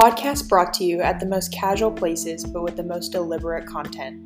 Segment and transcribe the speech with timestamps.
[0.00, 4.18] podcast brought to you at the most casual places but with the most deliberate content.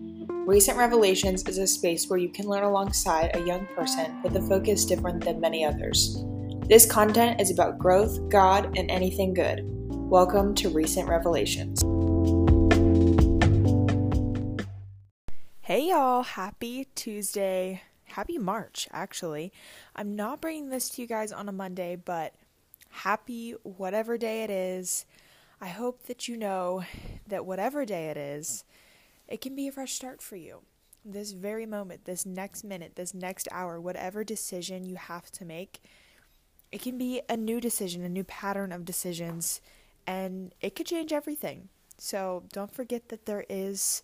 [0.47, 4.43] Recent Revelations is a space where you can learn alongside a young person with a
[4.43, 6.23] focus different than many others.
[6.69, 9.63] This content is about growth, God, and anything good.
[9.89, 11.83] Welcome to Recent Revelations.
[15.61, 17.83] Hey y'all, happy Tuesday.
[18.05, 19.53] Happy March, actually.
[19.97, 22.33] I'm not bringing this to you guys on a Monday, but
[22.91, 25.05] happy whatever day it is.
[25.65, 26.85] I hope that you know
[27.27, 28.67] that whatever day it is,
[29.27, 30.59] it can be a fresh start for you.
[31.07, 35.81] This very moment, this next minute, this next hour, whatever decision you have to make,
[36.71, 39.63] it can be a new decision, a new pattern of decisions,
[40.07, 41.71] and it could change everything.
[41.97, 44.03] So don't forget that there is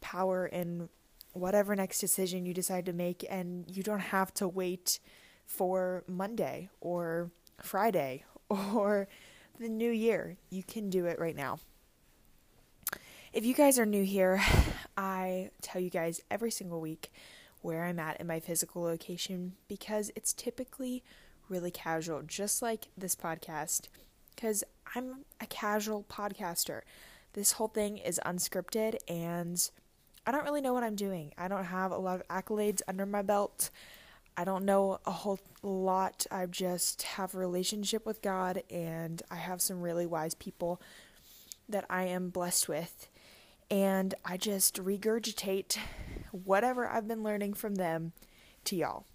[0.00, 0.88] power in
[1.34, 4.98] whatever next decision you decide to make, and you don't have to wait
[5.44, 9.08] for Monday or Friday or
[9.58, 10.36] the new year.
[10.50, 11.58] You can do it right now.
[13.32, 14.42] If you guys are new here,
[14.96, 17.12] I tell you guys every single week
[17.62, 21.02] where I'm at in my physical location because it's typically
[21.48, 23.88] really casual, just like this podcast,
[24.34, 26.82] because I'm a casual podcaster.
[27.34, 29.70] This whole thing is unscripted and
[30.26, 31.32] I don't really know what I'm doing.
[31.38, 33.70] I don't have a lot of accolades under my belt.
[34.36, 36.26] I don't know a whole lot.
[36.30, 40.80] I just have a relationship with God and I have some really wise people
[41.68, 43.08] that I am blessed with.
[43.70, 45.78] And I just regurgitate
[46.30, 48.12] whatever I've been learning from them
[48.64, 49.06] to y'all.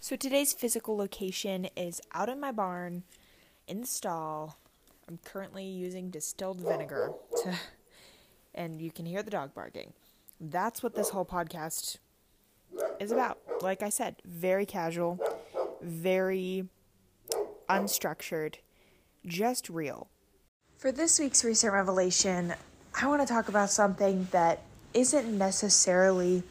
[0.00, 3.04] So today's physical location is out in my barn
[3.68, 4.58] in the stall.
[5.08, 7.54] I'm currently using distilled vinegar to
[8.54, 9.92] and you can hear the dog barking.
[10.40, 11.98] That's what this whole podcast
[13.00, 13.38] is about.
[13.60, 15.20] Like I said, very casual,
[15.80, 16.68] very
[17.68, 18.56] unstructured,
[19.26, 20.08] just real.
[20.78, 22.54] For this week's recent revelation,
[23.00, 24.62] I want to talk about something that
[24.94, 26.42] isn't necessarily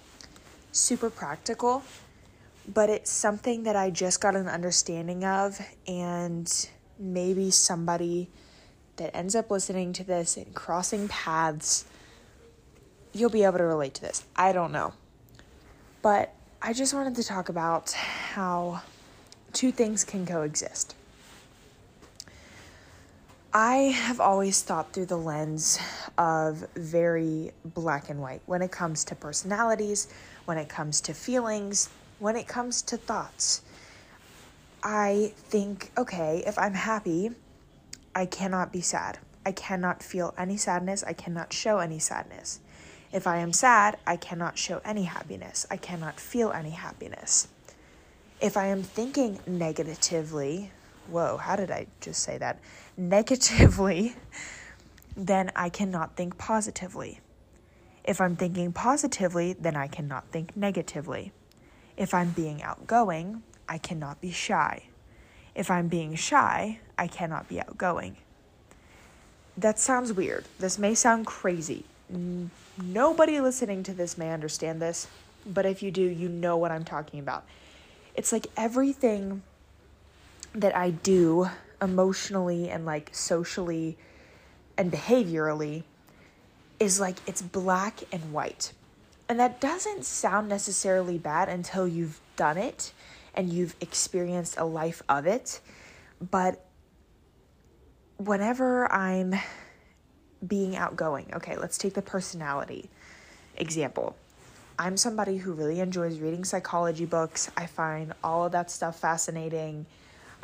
[0.72, 1.84] super practical,
[2.74, 8.30] but it's something that I just got an understanding of, and maybe somebody
[8.96, 11.86] that ends up listening to this and crossing paths,
[13.14, 14.24] you'll be able to relate to this.
[14.36, 14.94] I don't know.
[16.02, 18.82] But I just wanted to talk about how
[19.54, 20.96] two things can coexist.
[23.54, 25.78] I have always thought through the lens
[26.18, 30.08] of very black and white when it comes to personalities,
[30.46, 33.62] when it comes to feelings, when it comes to thoughts.
[34.84, 37.32] I think, okay, if I'm happy,
[38.16, 39.20] I cannot be sad.
[39.46, 41.04] I cannot feel any sadness.
[41.04, 42.60] I cannot show any sadness.
[43.14, 45.66] If I am sad, I cannot show any happiness.
[45.70, 47.50] I cannot feel any happiness.
[48.40, 50.72] If I am thinking negatively,
[51.10, 52.60] whoa, how did I just say that?
[52.96, 54.16] Negatively,
[55.18, 57.20] then I cannot think positively.
[58.04, 61.34] If I'm thinking positively, then I cannot think negatively.
[61.98, 64.84] If I'm being outgoing, I cannot be shy.
[65.54, 68.18] If I'm being shy, I cannot be outgoing.
[69.58, 70.46] That sounds weird.
[70.60, 71.84] This may sound crazy.
[72.82, 75.08] Nobody listening to this may understand this,
[75.46, 77.46] but if you do, you know what I'm talking about.
[78.16, 79.44] It's like everything
[80.54, 81.50] that I do
[81.82, 83.98] emotionally and like socially
[84.78, 85.84] and behaviorally
[86.80, 88.74] is like it's black and white.
[89.30, 92.92] And that doesn't sound necessarily bad until you've done it
[93.34, 95.62] and you've experienced a life of it.
[96.20, 96.66] But
[98.18, 99.36] whenever I'm
[100.46, 101.30] being outgoing.
[101.34, 102.90] Okay, let's take the personality
[103.58, 104.16] example.
[104.80, 107.52] I'm somebody who really enjoys reading psychology books.
[107.56, 109.86] I find all of that stuff fascinating.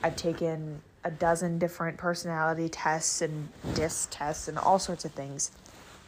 [0.03, 5.51] I've taken a dozen different personality tests and DISC tests and all sorts of things.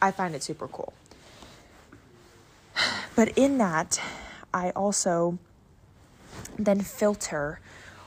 [0.00, 0.92] I find it super cool.
[3.16, 4.00] But in that,
[4.54, 5.38] I also
[6.56, 7.60] then filter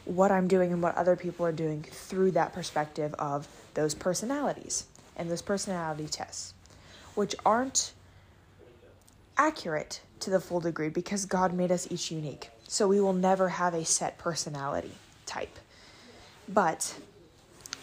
[0.06, 4.86] what I'm doing and what other people are doing through that perspective of those personalities
[5.16, 6.54] and those personality tests,
[7.16, 7.94] which aren't
[9.38, 12.50] accurate to the full degree because God made us each unique.
[12.68, 14.94] So we will never have a set personality
[15.26, 15.60] type.
[16.48, 16.96] But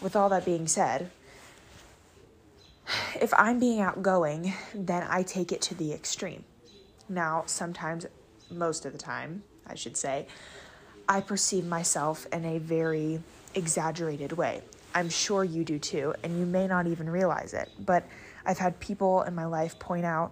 [0.01, 1.11] with all that being said,
[3.15, 6.43] if I'm being outgoing, then I take it to the extreme.
[7.07, 8.05] Now, sometimes,
[8.49, 10.27] most of the time, I should say,
[11.07, 13.21] I perceive myself in a very
[13.53, 14.61] exaggerated way.
[14.93, 17.69] I'm sure you do too, and you may not even realize it.
[17.79, 18.05] But
[18.45, 20.31] I've had people in my life point out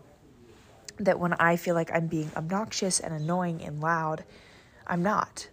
[0.98, 4.24] that when I feel like I'm being obnoxious and annoying and loud,
[4.86, 5.48] I'm not.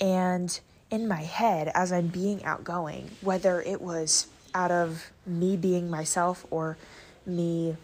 [0.00, 0.58] And
[0.90, 6.46] in my head, as I'm being outgoing, whether it was out of me being myself
[6.50, 6.76] or
[7.24, 7.76] me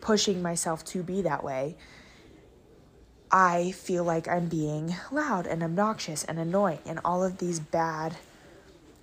[0.00, 1.76] pushing myself to be that way,
[3.30, 8.16] I feel like I'm being loud and obnoxious and annoying and all of these bad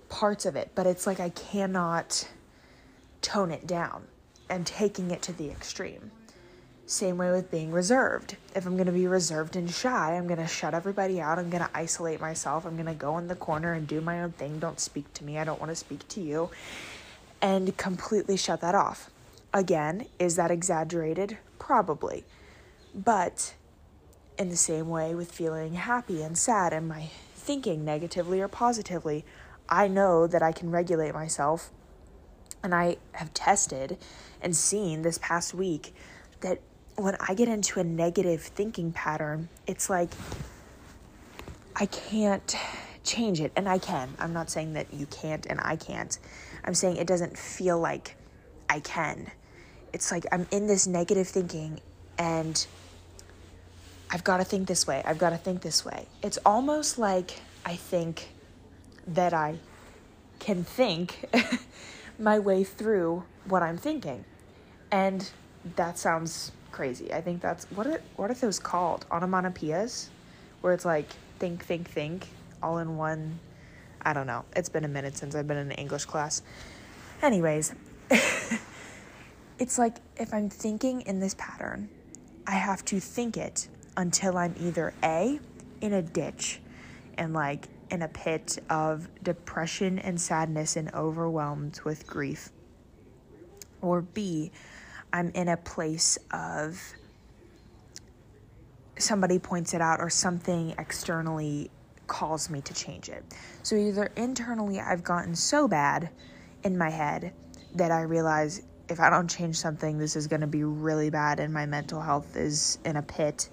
[0.09, 0.71] parts of it.
[0.75, 2.27] But it's like I cannot
[3.21, 4.07] tone it down
[4.49, 6.11] and taking it to the extreme.
[6.85, 8.37] Same way with being reserved.
[8.55, 11.37] If I'm going to be reserved and shy, I'm going to shut everybody out.
[11.37, 12.65] I'm going to isolate myself.
[12.65, 14.59] I'm going to go in the corner and do my own thing.
[14.59, 15.37] Don't speak to me.
[15.37, 16.49] I don't want to speak to you.
[17.41, 19.09] And completely shut that off.
[19.53, 21.37] Again, is that exaggerated?
[21.59, 22.23] Probably.
[22.95, 23.53] But
[24.37, 29.25] in the same way with feeling happy and sad and my thinking negatively or positively,
[29.69, 31.71] I know that I can regulate myself.
[32.63, 33.97] And I have tested
[34.41, 35.93] and seen this past week
[36.41, 36.59] that
[36.95, 40.09] when I get into a negative thinking pattern, it's like
[41.75, 42.55] I can't
[43.03, 43.51] change it.
[43.55, 44.09] And I can.
[44.19, 46.17] I'm not saying that you can't and I can't.
[46.65, 48.15] I'm saying it doesn't feel like
[48.69, 49.31] I can.
[49.93, 51.79] It's like I'm in this negative thinking
[52.17, 52.65] and
[54.09, 55.01] I've got to think this way.
[55.05, 56.07] I've got to think this way.
[56.23, 58.29] It's almost like I think
[59.07, 59.57] that I
[60.39, 61.25] can think
[62.19, 64.25] my way through what I'm thinking.
[64.91, 65.29] And
[65.75, 67.13] that sounds crazy.
[67.13, 69.05] I think that's what are what are those called?
[69.09, 70.07] Onomatopoeias,
[70.61, 71.07] where it's like
[71.39, 72.27] think, think, think,
[72.61, 73.39] all in one.
[74.01, 74.45] I don't know.
[74.55, 76.41] It's been a minute since I've been in an English class.
[77.21, 77.73] Anyways,
[79.59, 81.89] it's like if I'm thinking in this pattern,
[82.45, 83.67] I have to think it
[83.97, 85.39] until I'm either A,
[85.81, 86.59] in a ditch
[87.17, 92.49] and like in a pit of depression and sadness and overwhelmed with grief,
[93.81, 94.51] or B,
[95.13, 96.81] I'm in a place of
[98.97, 101.69] somebody points it out or something externally
[102.07, 103.23] calls me to change it.
[103.63, 106.09] So either internally I've gotten so bad
[106.63, 107.33] in my head
[107.75, 111.39] that I realize if I don't change something, this is going to be really bad
[111.39, 113.49] and my mental health is in a pit.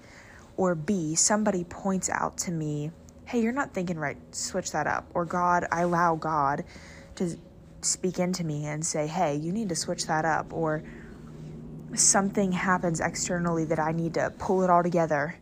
[0.56, 2.92] Or B, somebody points out to me,
[3.26, 5.06] hey, you're not thinking right, switch that up.
[5.14, 6.64] Or God, I allow God
[7.16, 7.36] to
[7.80, 10.52] speak into me and say, hey, you need to switch that up.
[10.52, 10.82] Or
[11.94, 15.36] something happens externally that I need to pull it all together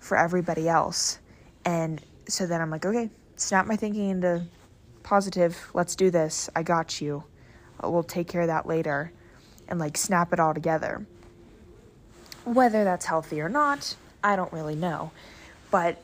[0.00, 1.18] for everybody else.
[1.64, 4.44] And so then I'm like, okay, snap my thinking into
[5.02, 5.70] positive.
[5.72, 6.50] Let's do this.
[6.54, 7.24] I got you.
[7.82, 9.12] Uh, we'll take care of that later.
[9.68, 11.06] And like snap it all together.
[12.44, 15.10] Whether that's healthy or not, I don't really know.
[15.70, 16.02] But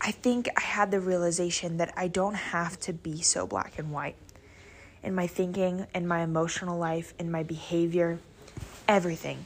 [0.00, 3.92] I think I had the realization that I don't have to be so black and
[3.92, 4.16] white
[5.02, 8.18] in my thinking, in my emotional life, in my behavior
[8.88, 9.44] everything.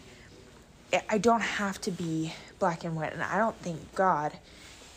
[1.08, 4.32] I don't have to be black and white, and I don't think God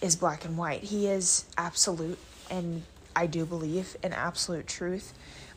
[0.01, 0.83] is black and white.
[0.83, 2.19] He is absolute,
[2.49, 2.83] and
[3.15, 5.13] I do believe in absolute truth,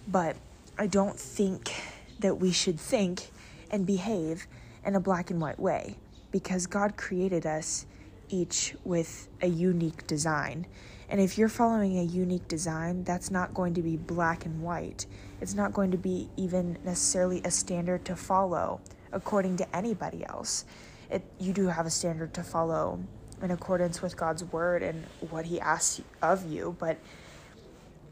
[0.06, 0.36] but
[0.78, 1.72] I don't think
[2.20, 3.30] that we should think
[3.70, 4.46] and behave
[4.84, 5.96] in a black and white way
[6.30, 7.84] because God created us
[8.28, 10.66] each with a unique design.
[11.08, 15.06] And if you're following a unique design, that's not going to be black and white.
[15.40, 18.80] It's not going to be even necessarily a standard to follow
[19.12, 20.66] according to anybody else.
[21.10, 23.00] It, you do have a standard to follow
[23.42, 26.98] in accordance with God's word and what He asks of you, but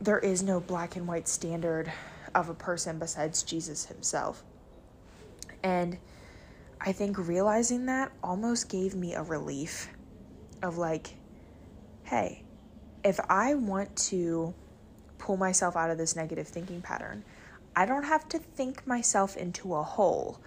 [0.00, 1.92] there is no black and white standard
[2.34, 4.42] of a person besides Jesus Himself.
[5.62, 5.98] And
[6.80, 9.88] I think realizing that almost gave me a relief
[10.66, 11.14] of like,
[12.04, 12.42] hey,
[13.04, 14.54] if I want to
[15.18, 17.24] pull myself out of this negative thinking pattern,
[17.74, 20.40] I don't have to think myself into a hole.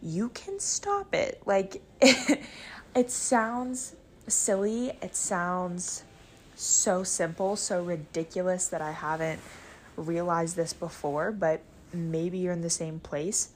[0.00, 1.42] You can stop it.
[1.44, 3.96] Like, it, sounds
[4.26, 4.92] silly.
[5.02, 6.04] It sounds
[6.54, 9.40] so simple, so ridiculous that I haven't
[9.96, 11.60] realized this before, but
[11.92, 13.50] maybe you're in the same place.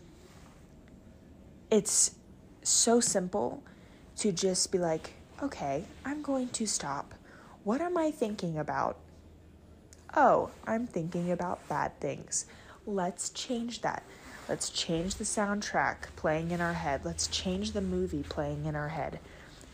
[1.71, 2.17] It's
[2.63, 3.63] so simple
[4.17, 7.15] to just be like, okay, I'm going to stop
[7.65, 8.97] what am I thinking about?
[10.17, 12.47] Oh, I'm thinking about bad things.
[12.87, 14.03] Let's change that.
[14.49, 17.05] Let's change the soundtrack playing in our head.
[17.05, 19.21] Let's change the movie playing in our head.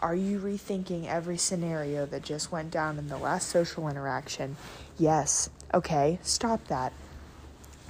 [0.01, 4.57] Are you rethinking every scenario that just went down in the last social interaction?
[4.99, 5.49] Yes.
[5.73, 6.93] Okay, stop that.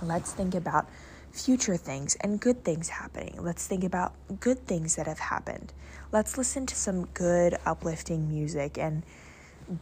[0.01, 0.89] Let's think about
[1.33, 3.37] future things and good things happening.
[3.41, 5.73] Let's think about good things that have happened.
[6.11, 9.03] Let's listen to some good, uplifting music and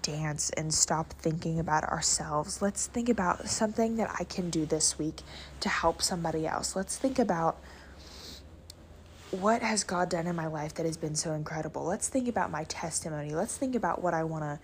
[0.02, 2.60] dance and stop thinking about ourselves.
[2.60, 5.20] Let's think about something that I can do this week
[5.60, 6.74] to help somebody else.
[6.74, 7.58] Let's think about
[9.30, 11.84] what has God done in my life that has been so incredible.
[11.84, 13.30] Let's think about my testimony.
[13.30, 14.58] Let's think about what I want to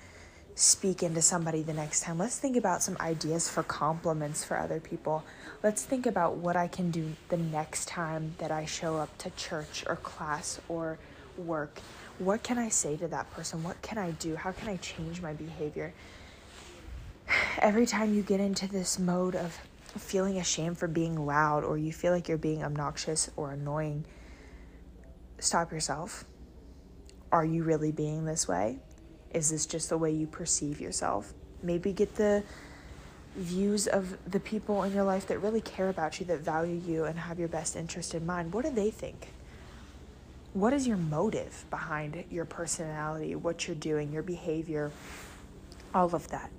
[0.56, 2.18] speak into somebody the next time.
[2.18, 5.22] Let's think about some ideas for compliments for other people.
[5.62, 9.30] Let's think about what I can do the next time that I show up to
[9.30, 10.98] church or class or
[11.42, 11.80] work.
[12.18, 13.62] What can I say to that person?
[13.62, 14.36] What can I do?
[14.36, 15.92] How can I change my behavior?
[17.58, 19.58] Every time you get into this mode of
[19.98, 24.04] feeling ashamed for being loud or you feel like you're being obnoxious or annoying,
[25.38, 26.24] stop yourself.
[27.30, 28.78] Are you really being this way?
[29.32, 31.32] Is this just the way you perceive yourself?
[31.62, 32.42] Maybe get the
[33.36, 37.04] views of the people in your life that really care about you, that value you,
[37.04, 38.52] and have your best interest in mind.
[38.52, 39.28] What do they think?
[40.54, 44.90] What is your motive behind your personality, what you're doing, your behavior,
[45.94, 46.50] all of that?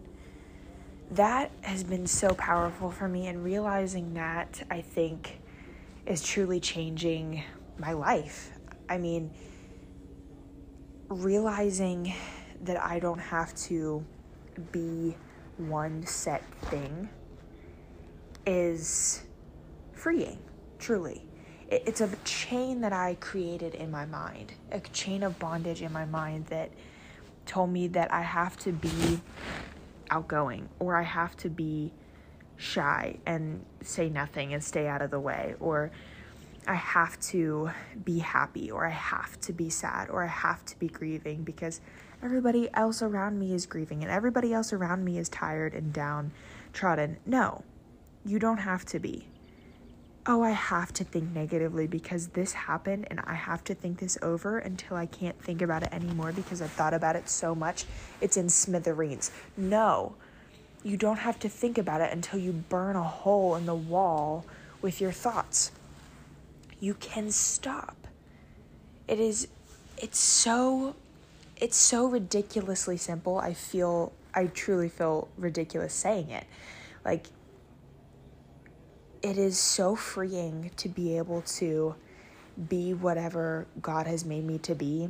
[1.11, 5.39] That has been so powerful for me, and realizing that I think
[6.07, 7.43] is truly changing
[7.77, 8.51] my life.
[8.89, 9.29] I mean,
[11.09, 12.13] realizing
[12.63, 14.03] that I don't have to
[14.71, 15.15] be
[15.57, 17.09] one set thing
[18.47, 19.23] is
[19.91, 20.39] freeing,
[20.79, 21.27] truly.
[21.69, 26.05] It's a chain that I created in my mind, a chain of bondage in my
[26.05, 26.71] mind that
[27.45, 29.21] told me that I have to be
[30.09, 31.91] outgoing or I have to be
[32.57, 35.91] shy and say nothing and stay out of the way or
[36.67, 37.71] I have to
[38.05, 41.81] be happy or I have to be sad or I have to be grieving because
[42.21, 47.17] everybody else around me is grieving and everybody else around me is tired and downtrodden.
[47.25, 47.63] No,
[48.25, 49.27] you don't have to be.
[50.25, 54.17] Oh, I have to think negatively because this happened and I have to think this
[54.21, 57.83] over until I can't think about it anymore because I've thought about it so much.
[58.21, 59.31] It's in smithereens.
[59.57, 60.15] No,
[60.81, 64.45] you don't have to think about it until you burn a hole in the wall
[64.81, 65.71] with your thoughts.
[66.79, 68.07] You can stop.
[69.09, 69.49] It is,
[69.97, 70.95] it's so
[71.57, 73.37] it's so ridiculously simple.
[73.37, 76.45] I feel I truly feel ridiculous saying it.
[77.05, 77.27] Like
[79.23, 81.95] it is so freeing to be able to
[82.69, 85.09] be whatever God has made me to be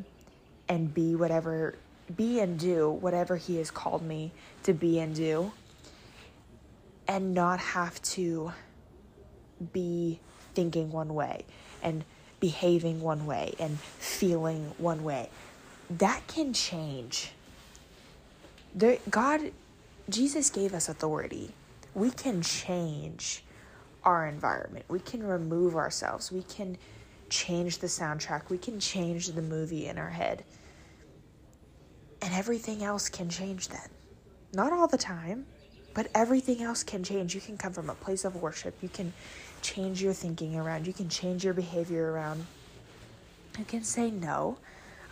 [0.69, 1.75] and be whatever
[2.15, 5.51] be and do whatever he has called me to be and do
[7.07, 8.53] and not have to
[9.73, 10.19] be
[10.53, 11.43] thinking one way
[11.81, 12.05] and
[12.39, 15.29] behaving one way and feeling one way
[15.89, 17.31] that can change.
[18.75, 19.51] The, God,
[20.09, 21.53] Jesus gave us authority.
[21.93, 23.43] We can change
[24.03, 24.85] our environment.
[24.89, 26.31] We can remove ourselves.
[26.31, 26.77] We can
[27.29, 28.49] change the soundtrack.
[28.49, 30.43] We can change the movie in our head.
[32.21, 33.89] And everything else can change then.
[34.53, 35.45] Not all the time,
[35.93, 37.35] but everything else can change.
[37.35, 38.75] You can come from a place of worship.
[38.81, 39.13] You can
[39.61, 40.87] change your thinking around.
[40.87, 42.45] You can change your behavior around.
[43.57, 44.57] You can say no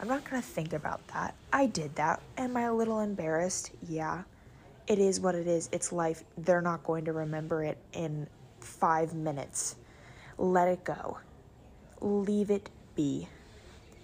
[0.01, 1.35] I'm not going to think about that.
[1.53, 2.21] I did that.
[2.35, 3.69] Am I a little embarrassed?
[3.87, 4.23] Yeah.
[4.87, 5.69] It is what it is.
[5.71, 6.23] It's life.
[6.39, 8.27] They're not going to remember it in
[8.63, 9.75] five minutes.
[10.37, 11.19] Let it go.
[11.99, 13.27] Leave it be.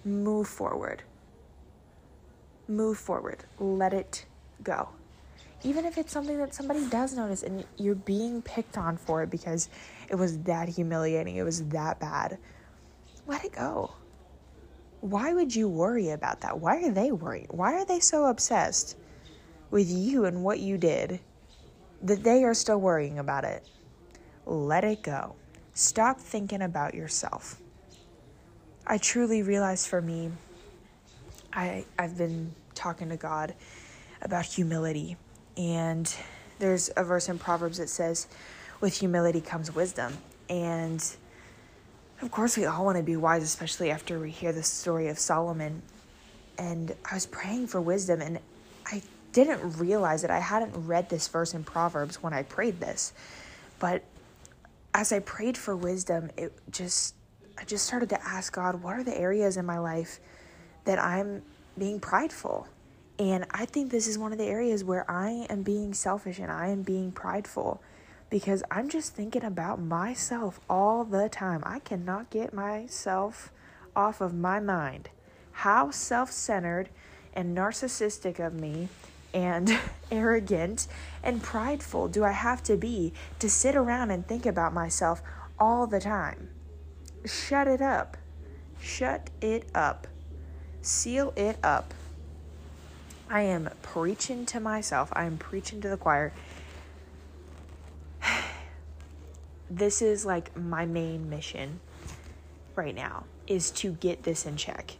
[0.04, 1.02] Move forward.
[2.68, 3.44] Move forward.
[3.58, 4.26] Let it
[4.62, 4.90] go.
[5.64, 9.30] Even if it's something that somebody does notice and you're being picked on for it
[9.30, 9.68] because
[10.08, 12.38] it was that humiliating, it was that bad,
[13.26, 13.92] let it go
[15.00, 16.58] why would you worry about that?
[16.58, 17.48] Why are they worried?
[17.50, 18.96] Why are they so obsessed
[19.70, 21.20] with you and what you did
[22.02, 23.62] that they are still worrying about it?
[24.48, 25.34] Let it go.
[25.74, 27.60] Stop thinking about yourself.
[28.86, 30.30] I truly realize for me,
[31.52, 33.52] I, I've been talking to God
[34.22, 35.18] about humility,
[35.58, 36.12] and
[36.58, 38.26] there's a verse in Proverbs that says,
[38.80, 40.16] with humility comes wisdom.
[40.48, 41.04] And
[42.22, 45.18] of course, we all want to be wise, especially after we hear the story of
[45.18, 45.82] Solomon.
[46.56, 48.38] And I was praying for wisdom, and
[48.86, 49.02] I
[49.32, 53.12] didn't realize that I hadn't read this verse in Proverbs when I prayed this.
[53.78, 54.02] But
[54.94, 57.14] as I prayed for wisdom, it just,
[57.56, 60.20] I just started to ask God, what are the areas in my life
[60.84, 61.42] that I'm
[61.76, 62.66] being prideful?
[63.18, 66.50] And I think this is one of the areas where I am being selfish and
[66.52, 67.82] I am being prideful
[68.30, 71.62] because I'm just thinking about myself all the time.
[71.64, 73.50] I cannot get myself
[73.96, 75.08] off of my mind.
[75.52, 76.90] How self centered
[77.34, 78.88] and narcissistic of me
[79.34, 79.78] and
[80.10, 80.86] arrogant
[81.28, 85.20] and prideful do I have to be to sit around and think about myself
[85.58, 86.48] all the time?
[87.26, 88.16] Shut it up.
[88.80, 90.06] Shut it up.
[90.80, 91.92] Seal it up.
[93.28, 95.10] I am preaching to myself.
[95.12, 96.32] I am preaching to the choir
[99.70, 101.80] this is like my main mission
[102.74, 104.96] right now is to get this in check.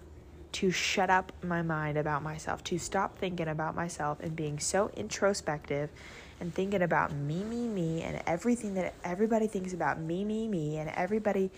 [0.53, 4.91] To shut up my mind about myself, to stop thinking about myself and being so
[4.97, 5.91] introspective
[6.41, 10.79] and thinking about me, me, me, and everything that everybody thinks about me, me, me,
[10.79, 11.51] and everybody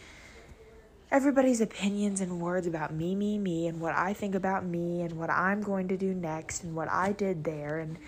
[1.10, 5.18] everybody's opinions and words about me, me, me, and what I think about me, and
[5.18, 7.80] what I'm going to do next, and what I did there.
[7.80, 7.98] And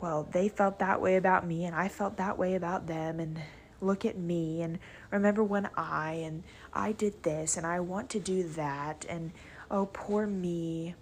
[0.00, 3.20] well, they felt that way about me, and I felt that way about them.
[3.20, 3.40] And
[3.80, 4.78] look at me, and
[5.10, 6.42] remember when I, and
[6.74, 9.06] I did this, and I want to do that.
[9.08, 9.32] And
[9.70, 10.94] oh, poor me.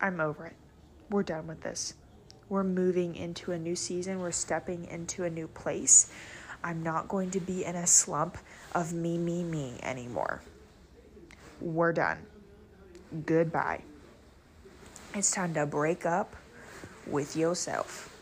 [0.00, 0.56] I'm over it.
[1.10, 1.94] We're done with this.
[2.48, 6.12] We're moving into a new season, we're stepping into a new place.
[6.62, 8.38] I'm not going to be in a slump
[8.74, 10.42] of me, me, me anymore.
[11.60, 12.18] We're done.
[13.24, 13.82] Goodbye.
[15.14, 16.36] It's time to break up
[17.06, 18.12] with yourself.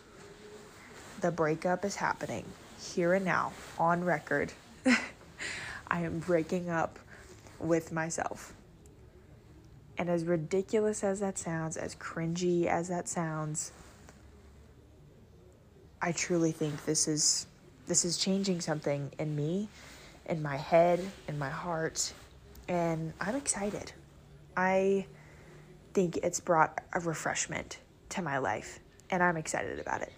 [1.21, 2.45] The breakup is happening
[2.81, 4.53] here and now on record.
[5.89, 6.99] I am breaking up
[7.64, 8.54] with myself.
[9.97, 13.73] And as ridiculous as that sounds, as cringy as that sounds,
[16.02, 17.47] I truly think this is
[17.87, 19.68] this is changing something in me,
[20.26, 22.12] in my head, in my heart,
[22.68, 23.92] and I'm excited.
[24.56, 25.06] I
[25.92, 27.78] think it's brought a refreshment
[28.11, 28.80] to my life,
[29.11, 30.12] and I'm excited about it.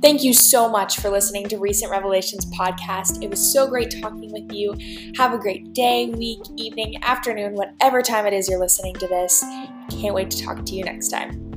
[0.00, 3.22] Thank you so much for listening to Recent Revelations podcast.
[3.22, 4.74] It was so great talking with you.
[5.16, 9.44] Have a great day, week, evening, afternoon, whatever time it is you're listening to this.
[9.90, 11.47] Can't wait to talk to you next time.